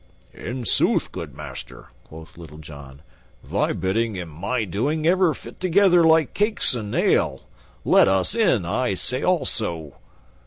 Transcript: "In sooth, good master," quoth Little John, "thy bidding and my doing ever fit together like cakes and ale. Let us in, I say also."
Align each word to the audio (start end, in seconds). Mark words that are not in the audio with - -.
"In 0.33 0.65
sooth, 0.65 1.11
good 1.11 1.35
master," 1.37 1.89
quoth 2.05 2.35
Little 2.35 2.57
John, 2.57 3.03
"thy 3.43 3.71
bidding 3.71 4.17
and 4.17 4.31
my 4.31 4.63
doing 4.65 5.05
ever 5.05 5.35
fit 5.35 5.59
together 5.59 6.03
like 6.03 6.33
cakes 6.33 6.73
and 6.73 6.95
ale. 6.95 7.43
Let 7.85 8.07
us 8.07 8.33
in, 8.33 8.65
I 8.65 8.95
say 8.95 9.21
also." 9.21 9.97